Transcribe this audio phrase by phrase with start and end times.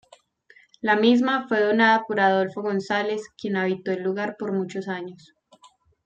[0.81, 5.35] La misma fue donada por Adolfo González, quien habitó el lugar por muchos años.